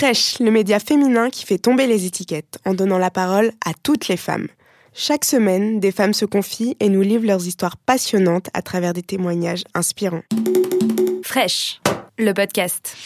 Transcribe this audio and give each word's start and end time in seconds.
Fresh, 0.00 0.38
le 0.38 0.52
média 0.52 0.78
féminin 0.78 1.28
qui 1.28 1.44
fait 1.44 1.58
tomber 1.58 1.88
les 1.88 2.06
étiquettes 2.06 2.60
en 2.64 2.72
donnant 2.72 2.98
la 2.98 3.10
parole 3.10 3.50
à 3.66 3.72
toutes 3.82 4.06
les 4.06 4.16
femmes. 4.16 4.46
Chaque 4.94 5.24
semaine, 5.24 5.80
des 5.80 5.90
femmes 5.90 6.14
se 6.14 6.24
confient 6.24 6.76
et 6.78 6.88
nous 6.88 7.02
livrent 7.02 7.26
leurs 7.26 7.44
histoires 7.48 7.76
passionnantes 7.76 8.48
à 8.54 8.62
travers 8.62 8.92
des 8.92 9.02
témoignages 9.02 9.64
inspirants. 9.74 10.22
Fresh, 11.24 11.80
le 12.16 12.32
podcast. 12.32 12.96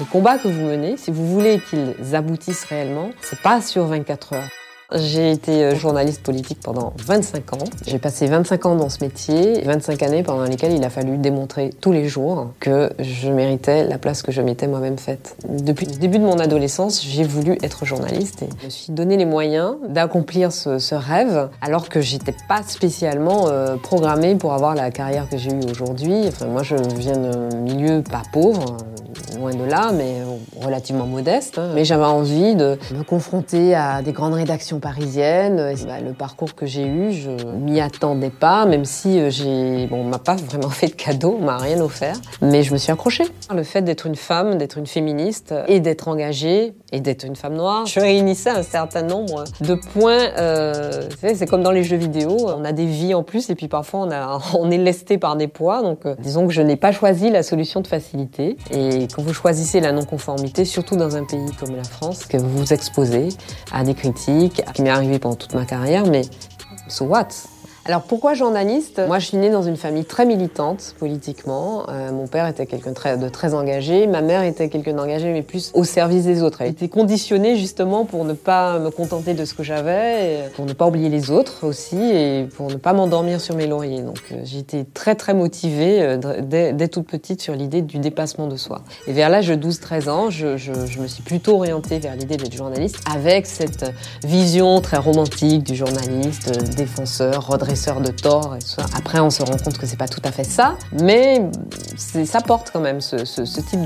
Le 0.00 0.04
combat 0.10 0.38
que 0.38 0.48
vous 0.48 0.62
menez, 0.62 0.96
si 0.96 1.12
vous 1.12 1.28
voulez 1.28 1.60
qu'ils 1.70 2.16
aboutissent 2.16 2.64
réellement, 2.64 3.12
c'est 3.20 3.40
pas 3.40 3.60
sur 3.60 3.86
24 3.86 4.32
heures. 4.32 4.48
J'ai 4.94 5.32
été 5.32 5.64
euh, 5.64 5.74
journaliste 5.74 6.22
politique 6.22 6.60
pendant 6.64 6.94
25 7.04 7.52
ans. 7.52 7.64
J'ai 7.86 7.98
passé 7.98 8.26
25 8.26 8.64
ans 8.64 8.74
dans 8.74 8.88
ce 8.88 9.04
métier, 9.04 9.60
25 9.60 10.02
années 10.02 10.22
pendant 10.22 10.44
lesquelles 10.44 10.72
il 10.72 10.82
a 10.82 10.88
fallu 10.88 11.18
démontrer 11.18 11.68
tous 11.78 11.92
les 11.92 12.08
jours 12.08 12.52
que 12.58 12.90
je 12.98 13.28
méritais 13.28 13.84
la 13.84 13.98
place 13.98 14.22
que 14.22 14.32
je 14.32 14.40
m'étais 14.40 14.66
moi-même 14.66 14.96
faite. 14.96 15.36
Depuis 15.46 15.84
le 15.84 15.92
début 15.96 16.18
de 16.18 16.24
mon 16.24 16.38
adolescence, 16.38 17.04
j'ai 17.04 17.24
voulu 17.24 17.58
être 17.62 17.84
journaliste 17.84 18.40
et 18.40 18.48
je 18.60 18.64
me 18.64 18.70
suis 18.70 18.92
donné 18.94 19.18
les 19.18 19.26
moyens 19.26 19.76
d'accomplir 19.86 20.52
ce, 20.52 20.78
ce, 20.78 20.94
rêve 20.94 21.50
alors 21.60 21.90
que 21.90 22.00
j'étais 22.00 22.34
pas 22.48 22.62
spécialement 22.62 23.48
euh, 23.48 23.76
programmée 23.76 24.36
pour 24.36 24.54
avoir 24.54 24.74
la 24.74 24.90
carrière 24.90 25.28
que 25.28 25.36
j'ai 25.36 25.50
eue 25.50 25.70
aujourd'hui. 25.70 26.28
Enfin, 26.28 26.46
moi, 26.46 26.62
je 26.62 26.76
viens 26.96 27.18
d'un 27.18 27.54
milieu 27.58 28.02
pas 28.02 28.22
pauvre, 28.32 28.78
loin 29.36 29.52
de 29.52 29.64
là, 29.64 29.92
mais 29.92 30.16
relativement 30.60 31.06
modeste. 31.06 31.58
Hein. 31.58 31.70
Mais 31.74 31.84
j'avais 31.84 32.04
envie 32.04 32.54
de 32.54 32.78
me 32.94 33.02
confronter 33.02 33.74
à 33.74 34.02
des 34.02 34.12
grandes 34.12 34.34
rédactions 34.34 34.80
parisiennes. 34.80 35.74
Le 36.04 36.12
parcours 36.12 36.54
que 36.54 36.66
j'ai 36.66 36.86
eu, 36.86 37.12
je 37.12 37.30
m'y 37.30 37.80
attendais 37.80 38.30
pas, 38.30 38.66
même 38.66 38.84
si 38.84 39.18
euh, 39.18 39.30
j'ai, 39.30 39.86
bon, 39.86 40.00
on 40.00 40.04
m'a 40.04 40.18
pas 40.18 40.36
vraiment 40.36 40.70
fait 40.70 40.88
de 40.88 40.94
cadeau, 40.94 41.38
on 41.40 41.44
m'a 41.44 41.58
rien 41.58 41.80
offert, 41.80 42.16
mais 42.40 42.62
je 42.62 42.72
me 42.72 42.78
suis 42.78 42.92
accrochée. 42.92 43.24
Le 43.54 43.62
fait 43.62 43.82
d'être 43.82 44.06
une 44.06 44.16
femme, 44.16 44.58
d'être 44.58 44.78
une 44.78 44.86
féministe 44.86 45.54
et 45.66 45.80
d'être 45.80 46.08
engagée 46.08 46.74
et 46.92 47.00
d'être 47.00 47.24
une 47.24 47.36
femme 47.36 47.54
noire, 47.54 47.86
je 47.86 48.00
réunissais 48.00 48.50
un 48.50 48.62
certain 48.62 49.02
nombre 49.02 49.44
de 49.60 49.74
points. 49.74 50.28
Euh, 50.38 51.08
c'est 51.20 51.46
comme 51.46 51.62
dans 51.62 51.70
les 51.70 51.84
jeux 51.84 51.96
vidéo, 51.96 52.36
on 52.46 52.64
a 52.64 52.72
des 52.72 52.86
vies 52.86 53.14
en 53.14 53.22
plus 53.22 53.50
et 53.50 53.54
puis 53.54 53.68
parfois 53.68 54.08
on, 54.58 54.70
est 54.70 54.78
lesté 54.78 55.18
par 55.18 55.36
des 55.36 55.48
poids. 55.48 55.82
Donc, 55.82 56.06
euh, 56.06 56.14
disons 56.18 56.46
que 56.46 56.52
je 56.52 56.62
n'ai 56.62 56.76
pas 56.76 56.92
choisi 56.92 57.30
la 57.30 57.42
solution 57.42 57.80
de 57.80 57.86
facilité. 57.86 58.56
Et 58.70 59.07
quand 59.14 59.22
vous 59.22 59.34
choisissez 59.34 59.80
la 59.80 59.92
non-conformité, 59.92 60.64
surtout 60.64 60.96
dans 60.96 61.16
un 61.16 61.24
pays 61.24 61.50
comme 61.58 61.74
la 61.76 61.84
France, 61.84 62.26
que 62.26 62.36
vous 62.36 62.58
vous 62.58 62.72
exposez 62.72 63.28
à 63.72 63.84
des 63.84 63.94
critiques, 63.94 64.62
qui 64.74 64.82
m'est 64.82 64.90
arrivé 64.90 65.18
pendant 65.18 65.36
toute 65.36 65.54
ma 65.54 65.64
carrière, 65.64 66.06
mais 66.06 66.22
so 66.88 67.04
what? 67.04 67.28
Alors 67.88 68.02
pourquoi 68.02 68.34
journaliste? 68.34 69.00
Moi 69.06 69.18
je 69.18 69.24
suis 69.28 69.38
née 69.38 69.48
dans 69.48 69.62
une 69.62 69.78
famille 69.78 70.04
très 70.04 70.26
militante 70.26 70.94
politiquement. 70.98 71.86
Euh, 71.88 72.12
mon 72.12 72.26
père 72.26 72.46
était 72.46 72.66
quelqu'un 72.66 72.92
de 73.16 73.28
très 73.30 73.54
engagé, 73.54 74.06
ma 74.06 74.20
mère 74.20 74.42
était 74.42 74.68
quelqu'un 74.68 74.92
d'engagé 74.92 75.32
mais 75.32 75.40
plus 75.40 75.70
au 75.72 75.84
service 75.84 76.24
des 76.24 76.42
autres. 76.42 76.60
Elle 76.60 76.72
était 76.72 76.90
conditionnée 76.90 77.56
justement 77.56 78.04
pour 78.04 78.26
ne 78.26 78.34
pas 78.34 78.78
me 78.78 78.90
contenter 78.90 79.32
de 79.32 79.46
ce 79.46 79.54
que 79.54 79.62
j'avais, 79.62 80.50
pour 80.54 80.66
ne 80.66 80.74
pas 80.74 80.86
oublier 80.86 81.08
les 81.08 81.30
autres 81.30 81.66
aussi 81.66 81.96
et 81.96 82.46
pour 82.58 82.68
ne 82.68 82.74
pas 82.74 82.92
m'endormir 82.92 83.40
sur 83.40 83.56
mes 83.56 83.66
lauriers. 83.66 84.02
Donc 84.02 84.20
euh, 84.32 84.40
j'étais 84.44 84.84
très 84.84 85.14
très 85.14 85.32
motivée 85.32 86.02
euh, 86.02 86.42
dès, 86.42 86.88
toute 86.88 87.06
petite 87.06 87.40
sur 87.40 87.54
l'idée 87.54 87.80
du 87.80 88.00
dépassement 88.00 88.48
de 88.48 88.56
soi. 88.58 88.82
Et 89.06 89.14
vers 89.14 89.30
l'âge 89.30 89.48
de 89.48 89.56
12-13 89.56 90.10
ans, 90.10 90.28
je, 90.28 90.58
je, 90.58 90.74
je, 90.84 91.00
me 91.00 91.06
suis 91.06 91.22
plutôt 91.22 91.54
orientée 91.54 91.98
vers 92.00 92.16
l'idée 92.16 92.36
d'être 92.36 92.54
journaliste 92.54 92.98
avec 93.10 93.46
cette 93.46 93.90
vision 94.24 94.82
très 94.82 94.98
romantique 94.98 95.62
du 95.62 95.74
journaliste, 95.74 96.50
défenseur, 96.76 97.46
redresseur 97.46 97.77
de 97.78 98.10
tort 98.10 98.56
et 98.56 98.60
ça. 98.60 98.84
Après, 98.96 99.20
on 99.20 99.30
se 99.30 99.42
rend 99.42 99.56
compte 99.56 99.78
que 99.78 99.86
c'est 99.86 99.96
pas 99.96 100.08
tout 100.08 100.20
à 100.24 100.32
fait 100.32 100.44
ça, 100.44 100.76
mais 101.00 101.40
ça 101.96 102.40
porte 102.40 102.70
quand 102.72 102.80
même 102.80 103.00
ce, 103.00 103.16
type 103.16 103.82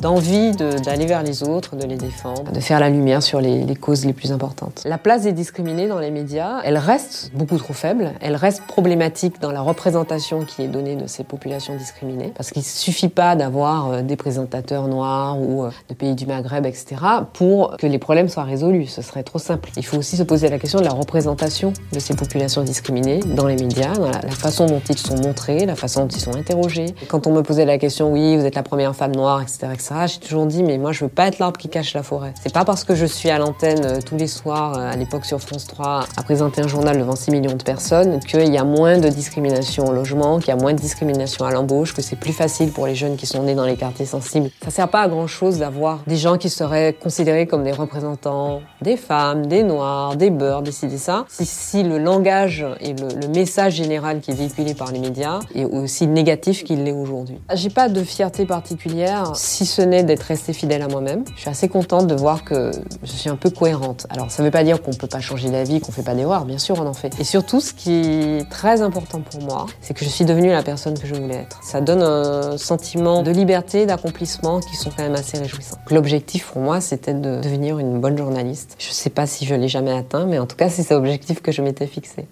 d'envie 0.00 0.52
de, 0.52 0.78
d'aller 0.80 1.06
vers 1.06 1.22
les 1.22 1.42
autres, 1.42 1.76
de 1.76 1.86
les 1.86 1.96
défendre, 1.96 2.52
de 2.52 2.60
faire 2.60 2.80
la 2.80 2.90
lumière 2.90 3.22
sur 3.22 3.40
les, 3.40 3.64
les, 3.64 3.76
causes 3.76 4.04
les 4.04 4.12
plus 4.12 4.32
importantes. 4.32 4.82
La 4.84 4.98
place 4.98 5.22
des 5.22 5.32
discriminés 5.32 5.86
dans 5.86 6.00
les 6.00 6.10
médias, 6.10 6.60
elle 6.64 6.76
reste 6.76 7.30
beaucoup 7.34 7.56
trop 7.56 7.72
faible, 7.72 8.12
elle 8.20 8.36
reste 8.36 8.62
problématique 8.62 9.40
dans 9.40 9.52
la 9.52 9.60
représentation 9.60 10.44
qui 10.44 10.62
est 10.62 10.68
donnée 10.68 10.96
de 10.96 11.06
ces 11.06 11.24
populations 11.24 11.76
discriminées, 11.76 12.32
parce 12.36 12.50
qu'il 12.50 12.64
suffit 12.64 13.08
pas 13.08 13.36
d'avoir 13.36 13.90
euh, 13.90 14.02
des 14.02 14.16
présentateurs 14.16 14.88
noirs 14.88 15.40
ou 15.40 15.64
euh, 15.64 15.70
de 15.88 15.94
pays 15.94 16.14
du 16.14 16.26
Maghreb, 16.26 16.66
etc., 16.66 16.96
pour 17.32 17.76
que 17.76 17.86
les 17.86 17.98
problèmes 17.98 18.28
soient 18.28 18.44
résolus. 18.44 18.86
Ce 18.86 19.02
serait 19.02 19.22
trop 19.22 19.38
simple. 19.38 19.70
Il 19.76 19.84
faut 19.84 19.98
aussi 19.98 20.16
se 20.16 20.22
poser 20.22 20.48
la 20.48 20.58
question 20.58 20.80
de 20.80 20.84
la 20.84 20.92
représentation 20.92 21.72
de 21.92 21.98
ces 21.98 22.14
populations 22.14 22.62
discriminées 22.62 23.19
dans 23.20 23.46
les 23.46 23.56
médias, 23.56 23.94
dans 23.94 24.10
la, 24.10 24.20
façon 24.30 24.66
dont 24.66 24.82
ils 24.88 24.98
sont 24.98 25.16
montrés, 25.16 25.66
la 25.66 25.76
façon 25.76 26.02
dont 26.02 26.08
ils 26.08 26.20
sont 26.20 26.34
interrogés. 26.34 26.94
Quand 27.08 27.26
on 27.26 27.32
me 27.32 27.42
posait 27.42 27.64
la 27.64 27.78
question, 27.78 28.12
oui, 28.12 28.36
vous 28.36 28.44
êtes 28.44 28.54
la 28.54 28.62
première 28.62 28.94
femme 28.94 29.14
noire, 29.14 29.42
etc., 29.42 29.68
etc., 29.72 29.94
j'ai 30.06 30.18
toujours 30.20 30.46
dit, 30.46 30.62
mais 30.62 30.78
moi, 30.78 30.92
je 30.92 31.04
veux 31.04 31.10
pas 31.10 31.26
être 31.26 31.38
l'arbre 31.38 31.58
qui 31.58 31.68
cache 31.68 31.94
la 31.94 32.02
forêt. 32.02 32.32
C'est 32.42 32.52
pas 32.52 32.64
parce 32.64 32.84
que 32.84 32.94
je 32.94 33.06
suis 33.06 33.30
à 33.30 33.38
l'antenne 33.38 33.84
euh, 33.84 33.98
tous 34.04 34.16
les 34.16 34.26
soirs, 34.26 34.78
euh, 34.78 34.92
à 34.92 34.96
l'époque 34.96 35.24
sur 35.24 35.40
France 35.40 35.66
3, 35.66 36.04
à 36.16 36.22
présenter 36.22 36.62
un 36.62 36.68
journal 36.68 36.98
devant 36.98 37.16
6 37.16 37.30
millions 37.30 37.56
de 37.56 37.62
personnes, 37.62 38.20
qu'il 38.20 38.52
y 38.52 38.58
a 38.58 38.64
moins 38.64 38.98
de 38.98 39.08
discrimination 39.08 39.86
au 39.86 39.92
logement, 39.92 40.38
qu'il 40.38 40.48
y 40.48 40.52
a 40.52 40.56
moins 40.56 40.72
de 40.72 40.80
discrimination 40.80 41.44
à 41.44 41.50
l'embauche, 41.50 41.94
que 41.94 42.02
c'est 42.02 42.16
plus 42.16 42.32
facile 42.32 42.72
pour 42.72 42.86
les 42.86 42.94
jeunes 42.94 43.16
qui 43.16 43.26
sont 43.26 43.42
nés 43.42 43.54
dans 43.54 43.66
les 43.66 43.76
quartiers 43.76 44.06
sensibles. 44.06 44.50
Ça 44.64 44.70
sert 44.70 44.88
pas 44.88 45.02
à 45.02 45.08
grand 45.08 45.26
chose 45.26 45.58
d'avoir 45.58 46.00
des 46.06 46.16
gens 46.16 46.38
qui 46.38 46.50
seraient 46.50 46.92
considérés 46.92 47.46
comme 47.46 47.64
des 47.64 47.72
représentants 47.72 48.60
des 48.82 48.96
femmes, 48.96 49.46
des 49.46 49.62
noirs, 49.62 50.16
des 50.16 50.30
beurs, 50.30 50.62
décider 50.62 50.98
ça. 50.98 51.24
Si 51.28 51.82
le 51.82 51.98
langage 51.98 52.66
et 52.80 52.94
le, 52.94 53.08
le, 53.20 53.28
message 53.28 53.74
général 53.74 54.20
qui 54.20 54.30
est 54.30 54.34
véhiculé 54.34 54.74
par 54.74 54.92
les 54.92 54.98
médias 54.98 55.40
est 55.54 55.64
aussi 55.64 56.06
négatif 56.06 56.64
qu'il 56.64 56.84
l'est 56.84 56.92
aujourd'hui. 56.92 57.38
J'ai 57.54 57.70
pas 57.70 57.88
de 57.88 58.02
fierté 58.02 58.44
particulière, 58.44 59.32
si 59.34 59.66
ce 59.66 59.82
n'est 59.82 60.02
d'être 60.02 60.22
restée 60.22 60.52
fidèle 60.52 60.82
à 60.82 60.88
moi-même. 60.88 61.24
Je 61.36 61.40
suis 61.40 61.50
assez 61.50 61.68
contente 61.68 62.06
de 62.06 62.14
voir 62.14 62.44
que 62.44 62.70
je 63.02 63.12
suis 63.12 63.30
un 63.30 63.36
peu 63.36 63.50
cohérente. 63.50 64.06
Alors 64.10 64.30
ça 64.30 64.42
veut 64.42 64.50
pas 64.50 64.64
dire 64.64 64.82
qu'on 64.82 64.92
peut 64.92 65.06
pas 65.06 65.20
changer 65.20 65.48
d'avis, 65.48 65.80
qu'on 65.80 65.92
fait 65.92 66.02
pas 66.02 66.14
d'erreurs, 66.14 66.44
bien 66.44 66.58
sûr 66.58 66.76
on 66.78 66.86
en 66.86 66.92
fait. 66.92 67.18
Et 67.18 67.24
surtout 67.24 67.60
ce 67.60 67.72
qui 67.72 67.92
est 67.92 68.50
très 68.50 68.82
important 68.82 69.20
pour 69.20 69.40
moi, 69.42 69.66
c'est 69.80 69.94
que 69.94 70.04
je 70.04 70.10
suis 70.10 70.24
devenue 70.24 70.50
la 70.50 70.62
personne 70.62 70.98
que 70.98 71.06
je 71.06 71.14
voulais 71.14 71.36
être. 71.36 71.60
Ça 71.62 71.80
donne 71.80 72.02
un 72.02 72.58
sentiment 72.58 73.22
de 73.22 73.30
liberté, 73.30 73.86
d'accomplissement 73.86 74.60
qui 74.60 74.76
sont 74.76 74.90
quand 74.90 75.02
même 75.02 75.14
assez 75.14 75.38
réjouissants. 75.38 75.78
L'objectif 75.90 76.46
pour 76.52 76.62
moi 76.62 76.80
c'était 76.80 77.14
de 77.14 77.40
devenir 77.40 77.78
une 77.78 78.00
bonne 78.00 78.18
journaliste. 78.18 78.76
Je 78.78 78.90
sais 78.90 79.10
pas 79.10 79.26
si 79.26 79.46
je 79.46 79.54
l'ai 79.54 79.68
jamais 79.68 79.92
atteint, 79.92 80.26
mais 80.26 80.38
en 80.38 80.46
tout 80.46 80.56
cas 80.56 80.68
c'est 80.68 80.90
l'objectif 80.90 81.40
que 81.42 81.52
je 81.52 81.62
m'étais 81.62 81.86
fixé. 81.86 82.26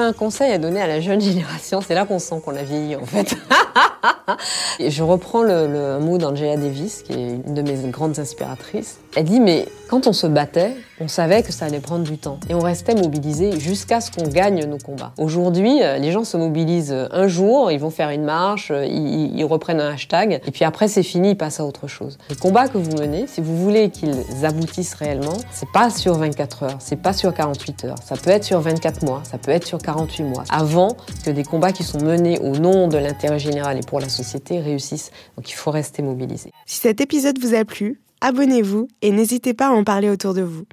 Un 0.00 0.12
conseil 0.12 0.52
à 0.52 0.58
donner 0.58 0.80
à 0.80 0.86
la 0.86 1.00
jeune 1.00 1.20
génération, 1.20 1.80
c'est 1.80 1.94
là 1.94 2.04
qu'on 2.04 2.18
sent 2.18 2.40
qu'on 2.44 2.56
a 2.56 2.62
vieilli 2.62 2.96
en 2.96 3.04
fait. 3.04 3.36
Je 4.80 5.02
reprends 5.02 5.42
le, 5.42 5.98
mot 6.00 6.18
d'Angela 6.18 6.56
Davis, 6.56 7.02
qui 7.02 7.12
est 7.12 7.40
une 7.46 7.54
de 7.54 7.62
mes 7.62 7.76
grandes 7.90 8.18
inspiratrices. 8.18 8.98
Elle 9.16 9.24
dit 9.24 9.40
mais 9.40 9.66
quand 9.88 10.06
on 10.06 10.12
se 10.12 10.26
battait, 10.26 10.76
on 11.00 11.08
savait 11.08 11.42
que 11.42 11.52
ça 11.52 11.64
allait 11.64 11.80
prendre 11.80 12.04
du 12.04 12.16
temps 12.18 12.38
et 12.48 12.54
on 12.54 12.60
restait 12.60 12.94
mobilisé 12.94 13.58
jusqu'à 13.58 14.00
ce 14.00 14.12
qu'on 14.12 14.28
gagne 14.28 14.64
nos 14.66 14.78
combats. 14.78 15.12
Aujourd'hui, 15.18 15.82
euh, 15.82 15.98
les 15.98 16.12
gens 16.12 16.24
se 16.24 16.36
mobilisent 16.36 16.94
un 17.10 17.26
jour, 17.26 17.72
ils 17.72 17.80
vont 17.80 17.90
faire 17.90 18.10
une 18.10 18.22
marche, 18.22 18.70
euh, 18.70 18.84
ils, 18.86 19.44
reprennent 19.44 19.80
un 19.80 19.94
hashtag 19.94 20.40
et 20.46 20.50
puis 20.52 20.64
après 20.64 20.86
c'est 20.86 21.02
fini, 21.02 21.30
ils 21.30 21.36
passent 21.36 21.58
à 21.58 21.64
autre 21.64 21.88
chose. 21.88 22.18
Le 22.28 22.36
combat 22.36 22.68
que 22.68 22.78
vous 22.78 22.92
menez, 22.96 23.26
si 23.26 23.40
vous 23.40 23.56
voulez 23.56 23.90
qu'ils 23.90 24.14
aboutissent 24.44 24.94
réellement, 24.94 25.36
c'est 25.50 25.70
pas 25.72 25.90
sur 25.90 26.14
24 26.14 26.62
heures, 26.62 26.76
c'est 26.78 27.00
pas 27.00 27.12
sur 27.12 27.34
48 27.34 27.86
heures, 27.86 27.98
ça 28.04 28.14
peut 28.16 28.30
être 28.30 28.44
sur 28.44 28.60
24 28.60 29.04
mois, 29.04 29.22
ça 29.24 29.38
peut 29.38 29.50
être 29.50 29.66
sur 29.66 29.78
48 29.78 30.22
mois, 30.22 30.44
avant 30.50 30.96
que 31.24 31.30
des 31.30 31.42
combats 31.42 31.72
qui 31.72 31.82
sont 31.82 32.00
menés 32.00 32.38
au 32.38 32.56
nom 32.56 32.86
de 32.86 32.98
l'intérêt 32.98 33.40
général 33.40 33.78
et 33.78 33.82
pour 33.90 33.98
la 33.98 34.08
société 34.08 34.60
réussissent. 34.60 35.10
Donc 35.36 35.50
il 35.50 35.54
faut 35.54 35.72
rester 35.72 36.00
mobilisé. 36.00 36.52
Si 36.64 36.78
cet 36.78 37.00
épisode 37.00 37.40
vous 37.40 37.54
a 37.56 37.64
plu, 37.64 38.00
abonnez-vous 38.20 38.86
et 39.02 39.10
n'hésitez 39.10 39.52
pas 39.52 39.66
à 39.66 39.70
en 39.72 39.82
parler 39.82 40.08
autour 40.08 40.32
de 40.32 40.42
vous. 40.42 40.64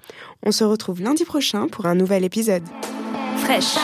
On 0.46 0.52
se 0.52 0.64
retrouve 0.64 1.02
lundi 1.02 1.26
prochain 1.26 1.68
pour 1.68 1.88
un 1.88 1.96
nouvel 1.96 2.24
épisode. 2.24 2.64
Fraîche. 3.38 3.76